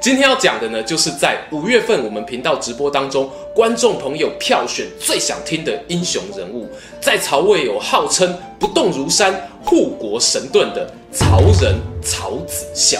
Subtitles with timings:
[0.00, 6.66] 今天要讲的呢，就是在五月份我们频道直播当中，观众朋友票选最想听的英雄人物，
[7.02, 12.98] 在曹魏有号称不动如山、护国神盾的曹仁曹子孝。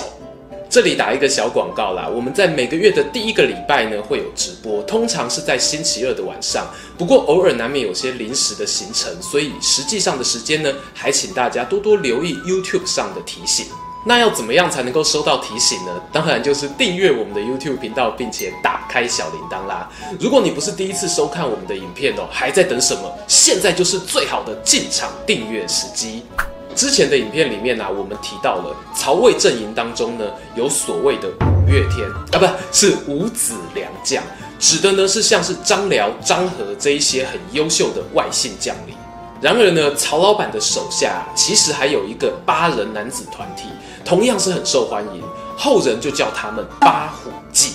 [0.69, 13.65] 这里打一个小广告啦，我们在每个月的第一个礼拜呢会有直播，通常是在星期二的晚上，不过偶尔难免有些临时的行程，所以实际上的时间呢，还请大家多多留意 YouTube 上的提醒。
[14.05, 15.93] 那要怎么样才能够收到提醒呢？
[16.11, 19.91] 当然就是订阅我们的 YouTube 频道，并且打开小铃铛啦。
[20.19, 23.13] 如果你不是第一次收看我们的影片哦，还在等什么？
[23.29, 26.24] 现在就是最好的进场订阅时机。
[26.74, 30.24] 之前的影片里面呢、我们提到了曹魏阵营当中呢，
[30.55, 34.23] 有所谓的五月天啊，不是五子良将，
[34.59, 38.95] 指的呢是像是张辽、张郃这一些很优秀的外姓将领。
[39.41, 43.65] 然而呢，曹老板的手下其实还有一个八人男子团体。
[44.05, 45.23] 同样是很受欢迎，
[45.57, 47.74] 后人就叫他们八虎记。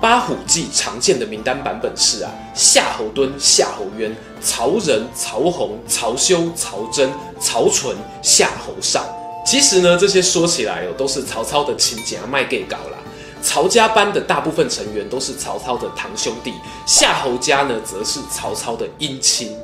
[0.00, 9.04] 八虎记常见的名单版本是啊，夏侯惇、夏侯渊、曹仁、曹洪、曹休、曹真、曹纯、夏侯尚。
[9.44, 12.98] 其实呢，这些说起来哦，都是曹操的亲家卖给搞啦。
[13.42, 16.52] 曹家班的大部分成员都是曹操的堂兄弟，
[16.86, 19.56] 夏侯家呢，则是曹操的姻亲。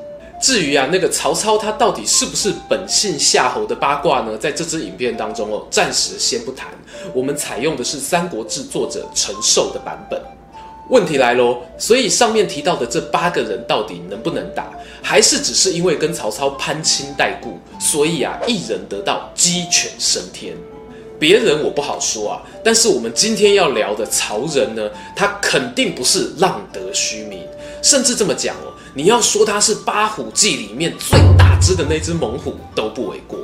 [0.43, 4.37] 至于啊，那个曹操他到底是不是本姓夏侯的八卦呢？
[4.37, 6.69] 在这支影片当中哦，暂时先不谈。
[7.15, 10.21] 我们采用的是《三国志》作者陈寿的版本。
[10.91, 14.69] 问题来喽，所以上面提到的这八个人到底能不能打？
[15.01, 20.55] 还是只是因为跟曹操攀亲带故，所以啊，一人得道鸡犬升天？
[21.21, 27.45] 别人我不好说啊，但是我们今天要聊的曹仁呢，他肯定不是浪得虚名，
[27.83, 28.73] 甚至这么讲哦。
[28.95, 33.39] 你要说他是八虎骑里面最大只的那只猛虎都不为过，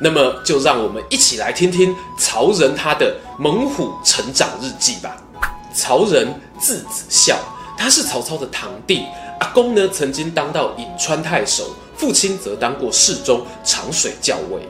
[0.00, 5.16] 那么就让我们一起来听听曹仁他的猛虎成长日记吧。
[5.74, 7.36] 曹仁字子孝，
[7.76, 9.04] 他是曹操的堂弟，
[9.40, 14.60] 阿公呢曾经当到颍川太守，父亲则当过侍中、长水校尉。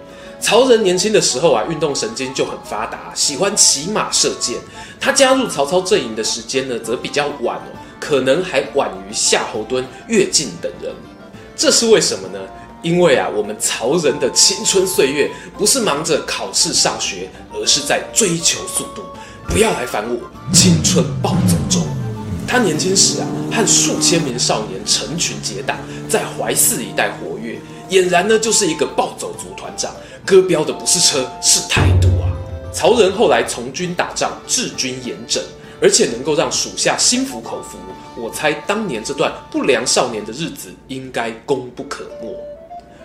[0.40, 4.56] 曹仁年轻的时候啊，运动神经就很发达，喜欢骑马射箭。
[4.98, 7.68] 他加入曹操阵营的时间呢，则比较晚哦。
[8.04, 10.94] 可能还晚于夏侯惇、乐进等人，
[11.56, 12.38] 这是为什么呢？
[12.82, 19.02] 因为啊，我们曹仁的青春岁月不是忙着考试上学，而是在追求速度。
[19.48, 20.20] 不要来烦我，
[20.52, 21.86] 青春暴走中。
[22.46, 29.90] 他年轻时啊，和数千名少年成群结党，在淮泗一带活跃，俨然呢就是一个暴走族团长。
[30.26, 32.28] 哥标的不是车，是态度啊！
[32.70, 35.42] 曹仁后来从军打仗，治军严整，
[35.80, 37.78] 而且能够让属下心服口服。
[38.16, 42.53] 我猜当年这段不良少年的日子应该功不可没。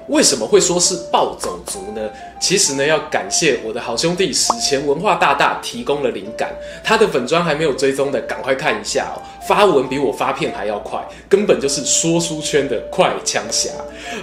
[0.10, 2.10] 为什么会说是暴走族呢？
[2.42, 6.52] 其实呢，要感谢我的好兄弟史前文化大大提供了灵感。
[6.84, 9.22] 他的粉砖还没有追踪的，赶快看一下哦。
[9.48, 11.00] 发文比我发片还要快，
[11.30, 13.70] 根本就是说书圈的快枪侠。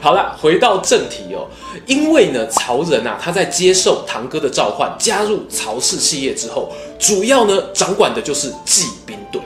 [0.00, 1.46] 好了，回到正题哦。
[1.86, 9.40] 因为呢，曹仁啊，他在接受堂哥的召唤，加入曹氏企业之后，主要呢掌管的就是骑兵队。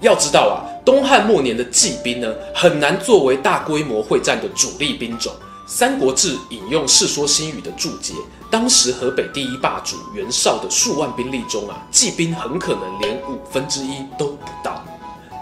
[0.00, 0.66] 要知道啊。
[0.84, 5.32] 东汉末年的骑兵呢，很难作为大规模会战的主力兵种。
[5.68, 8.14] 《三国志》引用《世说新语》的注解，
[8.48, 14.80] 当时河北第一霸主袁绍的数万兵力中啊，骑兵很可能连五分之一都不到。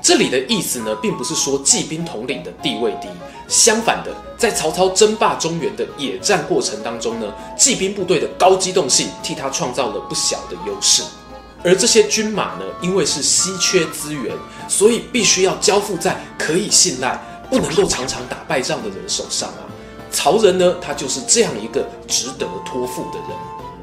[0.03, 3.09] 这里的意思呢，并不是说骑兵统领的地位低，
[3.49, 11.03] 相反的，在曹操争霸中原的野战过程当中呢，骑兵部队的高机动性替他创造了不小的优势。
[11.63, 14.35] 而这些军马呢，因为是稀缺资源，
[14.69, 19.64] 所以必须要交付在可以信赖、不能够常常打败仗的人手上啊。
[20.15, 23.29] 曹仁呢，他就是这样一个值得托付的人。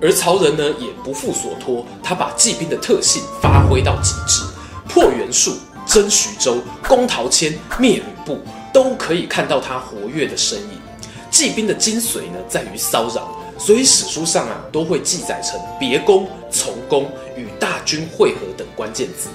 [0.01, 4.43] 而曹仁呢，也不负所托，他把骑兵的特性发挥到极致，
[4.87, 5.53] 破袁术、
[5.85, 6.57] 征徐州、
[6.87, 8.39] 攻陶谦、灭吕布，
[8.73, 10.81] 都可以看到他活跃的身影。
[11.29, 13.37] 骑兵的精髓呢，在于骚扰。
[13.59, 19.29] 所以史书上啊，都会记载成别攻、从攻、与大军会合等关键词。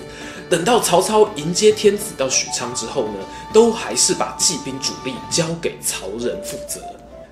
[0.48, 3.14] 等到曹操迎接天子到许昌之后呢，
[3.52, 6.80] 都还是把骑兵主力交给曹仁负责。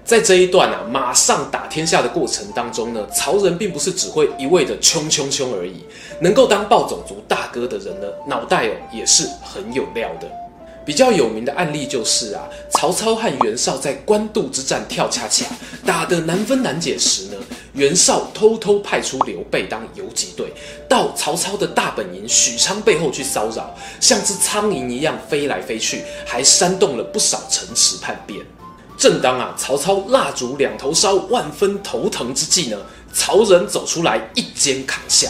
[0.04, 5.84] 在这一段啊，马上打天下的过程当中呢，曹仁并不是只会一味的冲冲冲而已，
[6.20, 10.28] 能够当暴走族大哥的人呢，脑袋哦也是很有料的。
[10.84, 15.46] 比较有名的案例就是啊，曹操和袁绍在官渡之战跳恰恰，
[15.86, 17.36] 打得难分难解时呢，
[17.72, 20.52] 袁绍偷偷派出刘备当游击队，
[20.88, 28.44] 到曹操的大本营许昌背后去骚扰，像只苍蝇一样飞来飞去，还煽动了不少城池叛变。
[28.98, 32.76] 正当啊曹操蜡烛两头烧，万分头疼之际呢，
[33.12, 35.28] 曹仁走出来一肩扛下。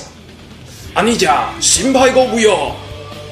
[0.94, 2.72] 阿尼甲，新派过不哟？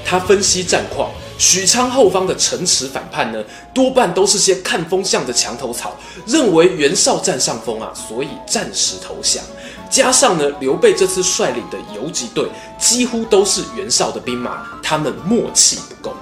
[0.04, 1.10] 他分析战况。
[1.38, 3.42] 许昌后方的城池反叛呢，
[3.74, 5.96] 多半都是些看风向的墙头草，
[6.26, 9.42] 认为袁绍占上风啊，所以暂时投降。
[9.90, 12.46] 加上呢，刘备这次率领的游击队
[12.78, 16.14] 几乎都是袁绍的兵马，他们默契不够。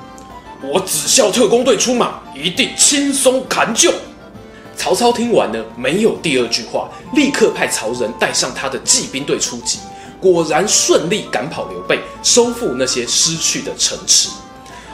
[0.62, 3.92] 我子孝特工队出马，一定轻松砍就。
[4.76, 9.78] 曹操听完呢，没有第二句话，立刻派曹仁带上他的骑兵队出击，
[10.20, 14.30] 果然顺利赶跑刘备，收复那些失去的城池。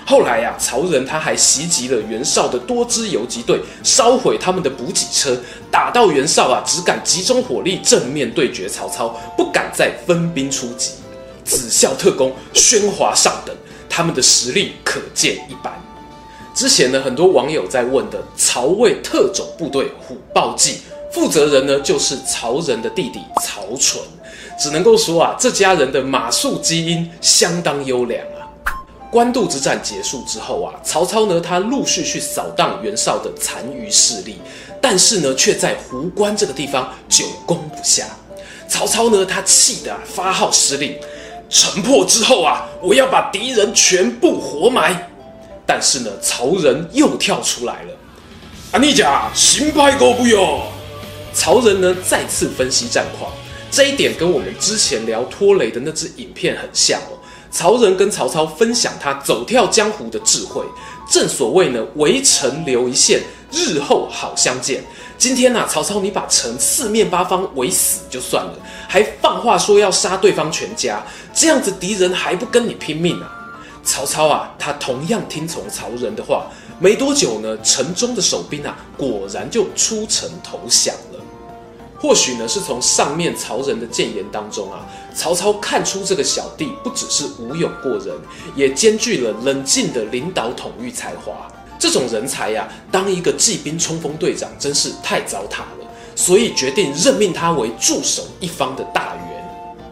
[0.09, 5.37] 后来呀、啊，曹仁他还袭击了袁绍的多支游击队，烧毁他们的补给车，
[5.69, 10.93] 打到袁绍啊，只敢集中火力正面对决曹操，不敢再分兵出击。
[11.43, 13.53] 子孝特攻，喧哗上等，
[13.89, 15.73] 他们的实力可见一斑。
[16.55, 20.79] 之前呢，很多网友在问的曹魏特种部队虎豹骑，
[21.11, 24.01] 负责人呢就是曹仁的弟弟曹纯，
[24.57, 28.21] 只能够说啊，这家人的马术基因相当优良。
[29.17, 34.37] 官渡之战结束之后啊，曹操呢，他陆续去扫荡袁绍的残余势力，
[34.79, 38.05] 但是呢，却在壶关这个地方久攻不下。
[38.69, 40.95] 曹操呢，他气得啊，发号施令，
[41.49, 45.09] 城破之后啊，我要把敌人全部活埋。
[45.65, 47.95] 但是呢，曹仁又跳出来了，
[48.73, 50.61] 啊，你家新派过不哟？
[51.33, 53.33] 曹仁呢，再次分析战况，
[53.71, 57.17] 这一点跟我们之前聊拖雷的那支影片很像哦。
[57.51, 60.65] 曹仁跟曹操分享他走跳江湖的智慧，
[61.11, 64.85] 正所谓呢，围城留一线，日后好相见。
[65.17, 68.53] 今天呐、啊，曹操你把城四面八方围死就算了，
[68.87, 71.03] 还放话说要杀对方全家，
[71.35, 73.33] 这样子敌人还不跟你拼命啊？
[73.83, 76.47] 曹操啊，他同样听从曹仁的话，
[76.79, 81.16] 没多久呢，城中的守兵啊，果然就出城投降了。
[81.99, 88.15] 或许呢，是从上面曹仁的谏言当中啊，曹操看出这个小弟不只是武勇过人，
[88.55, 91.49] 也兼具了冷静的领导统御才华。
[91.79, 99.37] 这种人才呀、啊，当一个骑兵冲锋队长真是太糟蹋了，所以决定任命他为驻守一方的大员。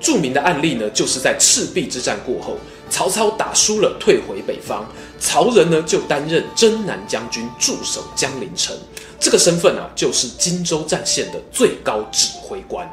[0.00, 2.58] 著名的案例呢，就是在赤壁之战过后，
[2.90, 4.86] 曹操打输了，退回北方，
[5.34, 8.72] 曹仁呢就担任征南将军，驻守江陵城。
[9.18, 12.88] 这个身份啊，就是荆州战线的最高指挥官。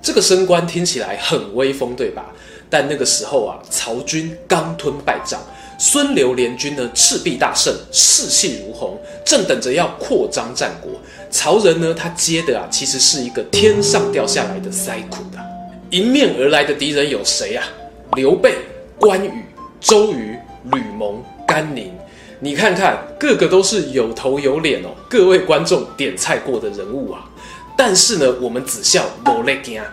[0.00, 2.26] 这个升官听起来很威风，对吧？
[2.70, 5.40] 但那个时候啊，曹军刚吞败仗，
[5.76, 10.92] 孙刘联军呢赤壁大胜，士气如虹，正等着要扩张战果。
[11.28, 15.40] 曹仁呢，他接的啊，其实是一个天上掉下来的塞苦的。
[15.90, 17.66] 迎面而来的敌人有谁啊？
[18.12, 18.58] 刘备、
[18.96, 19.44] 关羽、
[19.80, 20.38] 周瑜、
[20.70, 21.20] 吕蒙、
[21.54, 21.96] 甘宁。
[22.40, 27.24] 你看看，个个都是有头有脸哦，各位观众点菜过的人物啊。
[27.76, 29.84] 但是呢，我们子孝没在怕。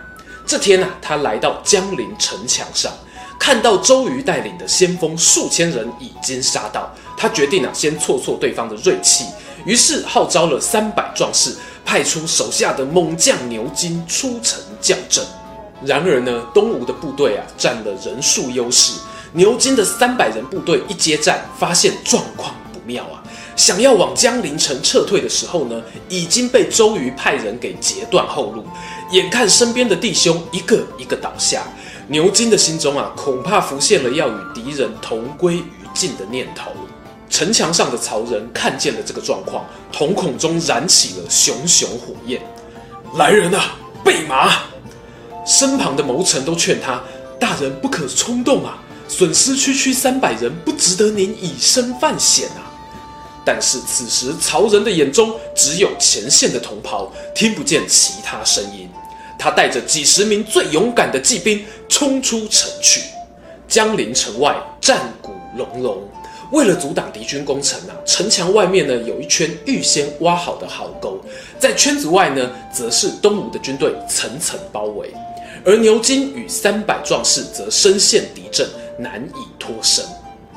[0.44, 2.92] 这天啊，他来到江陵城墙上，
[3.38, 9.26] 看到周瑜带领的先锋数千人已经杀到，他决定啊，先挫挫对方的锐气，
[9.64, 15.24] 于是号召了三百壮士，派出手下的猛将牛金出城校正。
[15.84, 18.94] 然而呢，东吴的部队啊，占了人数优势。
[19.32, 23.22] 牛金的三百人部队一接战，发现状况不妙啊！
[23.56, 28.64] 想要往江陵城撤退的时候呢，已经被周瑜派人给截断后路。
[29.10, 31.62] 眼看身边的弟兄一个一个倒下，
[32.08, 36.70] 牛金的心中啊，恐怕浮现了要与敌人同归于尽的念头。
[37.30, 42.42] 城墙上的曹仁看见了这个状况，瞳孔中燃起了熊熊火焰。
[43.16, 44.50] 来人啊，备马！
[45.46, 47.02] 身旁的谋臣都劝他：
[47.40, 48.78] 大人不可冲动啊！
[49.12, 52.64] 损失区区三百人，不值得您以身犯险啊！
[53.44, 58.88] 但是此时曹仁的眼中只有前线的同袍，听不见其他声音。
[59.38, 63.02] 他带着几十名最勇敢的骑兵冲出城去。
[63.68, 66.02] 江陵城外战鼓隆隆，
[66.50, 71.20] 为了阻挡敌军攻城啊，城墙外面呢有一圈预先挖好的壕沟，
[71.58, 75.12] 在圈子外呢，则是东吴的军队层层包围，
[75.66, 78.66] 而牛金与三百壮士则深陷敌阵。
[78.98, 80.04] 难以脱身。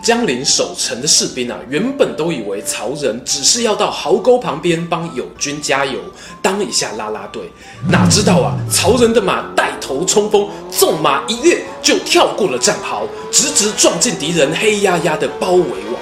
[0.03, 5.99] 江陵守城的士兵啊，原本都以为曹仁只是要到壕沟旁边帮友军加油，
[6.43, 7.49] 当一下啦啦队，
[7.89, 15.99] 哪知道啊，曹仁的马带头冲锋，纵马一跃就跳过了战壕，直直撞进敌人黑压压的包围网。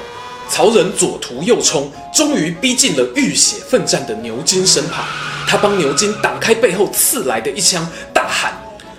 [0.50, 5.06] 曹仁左突右冲，终于逼近了浴血奋战的牛金身旁。
[5.48, 8.54] 他帮牛金挡开背后刺来的一枪，大喊：“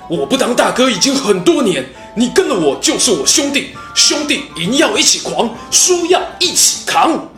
[0.08, 1.84] 我不当大哥已经很多年，
[2.14, 7.28] 你跟了我就是我兄弟，兄弟赢要一起狂，输要一起扛。”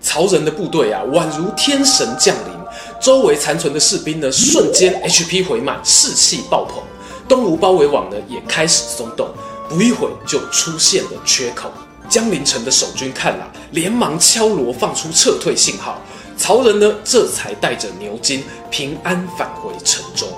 [0.00, 2.54] 曹仁的部队啊，宛如天神降临，
[3.00, 6.82] 周围残存的士兵呢，瞬间 HP 回满，士气爆棚。
[7.26, 9.28] 东吴包围网呢，也开始松动，
[9.68, 11.72] 不一会就出现了缺口。
[12.08, 16.00] 江陵城的守军看了，连忙敲锣放出撤退信号。
[16.36, 20.28] 曹仁呢，这才带着牛金平安返回城中。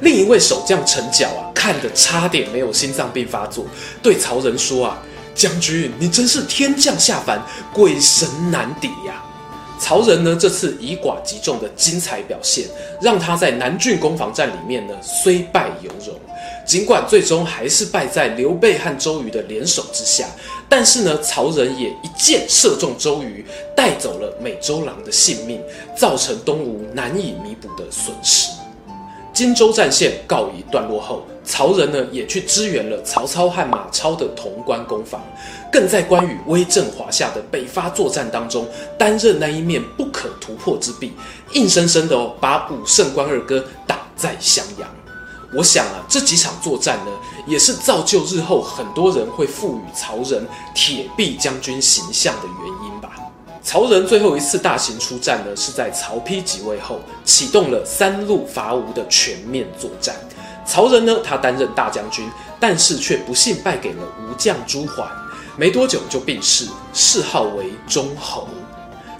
[0.00, 3.64] 另一位守将陈角啊，看得差点没有心脏病发作，
[4.02, 5.02] 对曹仁说啊
[5.34, 9.22] ：“将军，你真是天降下凡，鬼神难敌呀！”
[9.78, 12.64] 曹仁呢，这次以寡击众的精彩表现，
[13.00, 16.18] 让他在南郡攻防战里面呢，虽败犹荣。
[16.66, 20.26] 尽管最终还是败在刘备和周瑜的联手之下，
[20.68, 23.44] 但是呢，曹仁也一箭射中周瑜，
[23.76, 25.60] 带走了美周郎的性命，
[25.94, 28.55] 造成东吴难以弥补的损失。
[29.36, 35.20] 荆州战线告一段落后，曹仁呢也去支援了曹操和马超的潼关攻防，
[35.70, 38.66] 更在关羽威震华夏的北伐作战当中，
[38.96, 41.12] 担任那一面不可突破之壁，
[41.52, 44.88] 硬生生的哦把武圣关二哥挡在襄阳。
[45.52, 47.12] 我想啊，这几场作战呢，
[47.46, 53.10] 也是造就日后很多人会赋予曹仁铁壁将军形象的原因吧。
[53.66, 60.14] 曹仁最后一次大型出战呢，是在曹丕即位后，启动了三路伐吴的全面作战。
[60.64, 62.24] 曹仁呢，他担任大将军，
[62.60, 65.10] 但是却不幸败给了吴将朱桓，
[65.56, 68.46] 没多久就病逝，谥号为忠侯。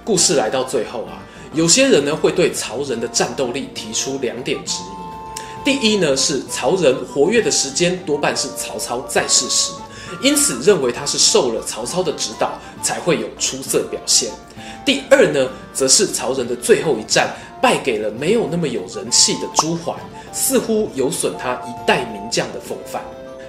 [0.05, 1.19] 故事来到最后啊，
[1.53, 5.65] 有些人呢会对曹仁的战斗力提出两点质疑。
[5.65, 9.73] 第一呢，是曹仁活跃的时间多半是曹操在世时。
[10.21, 14.31] 因此认为他是受了曹操的指导才会有出色表现。
[14.85, 19.97] 第二呢，则是曹仁的最后一战败给了没有那么有人气的朱桓，
[20.33, 23.03] 似乎有损他一代名将的风范。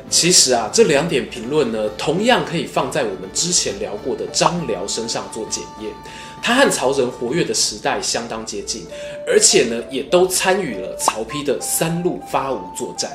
[0.10, 5.92] 其实啊，这两点评论呢，同样可以放在我们之前聊过的张辽身上做检验。
[6.42, 8.86] 他和曹仁活跃的时代相当接近，
[9.28, 13.12] 而且呢，也都参与了曹丕的三路伐吴作战。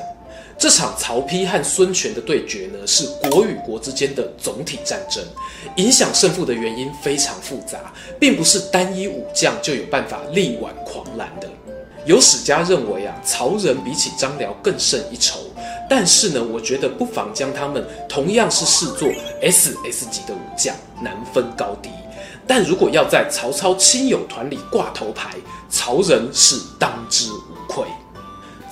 [0.57, 5.21] 这场曹丕和孙权的对决呢，是国与国之间的总体战争，
[5.75, 11.49] 影响胜负的原因非常复杂，并不是单一武将就有办法力挽狂澜的。
[12.05, 15.39] 有史家认为啊，曹仁比起张辽更胜一筹，
[15.89, 19.09] 但是呢，我觉得不妨将他们同样是视作
[19.41, 21.89] SS 级的武将，难分高低。
[22.45, 25.35] 但如果要在曹操亲友团里挂头牌，
[25.69, 27.85] 曹仁是当之无愧。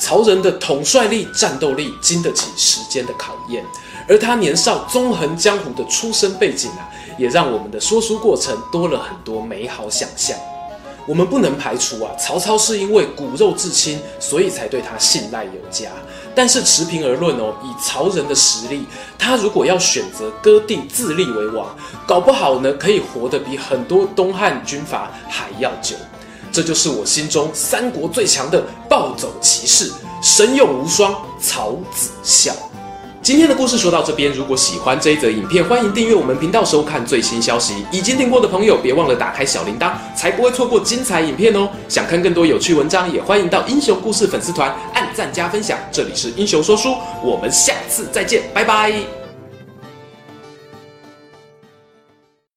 [0.02, 3.64] 曹仁的统帅力、战斗力经得起时间的考验，
[4.10, 6.90] 而他年少纵横江湖的出身背景啊，
[7.20, 10.36] 也让我们的说书过程多了很多美好想象。
[11.06, 15.90] 我们不能排除啊，曹操是因为骨肉至亲，所以才对他信赖有加。
[16.34, 18.84] 但是持平而论哦，以曹仁的实力，
[19.20, 21.68] 他如果要选择割地自立为王，
[22.08, 25.96] 搞不好呢，可以活得比很多东汉军阀还要久。
[26.52, 29.92] 这就是我心中三国最强的暴走骑士，
[30.22, 32.54] 神勇无双曹子孝。
[33.24, 37.86] 今天的故事说到这边，如果喜欢这一则影片，欢迎订阅我们频道收看最新消息。
[37.92, 41.70] 已经订过的朋友，别忘了打开小铃铛，才不会错过精彩影片哦。
[41.88, 45.78] 想看更多有趣文章，也欢迎到英雄故事粉丝团按赞加分享。
[45.92, 49.21] 这里是英雄说书，我们下次再见，拜拜。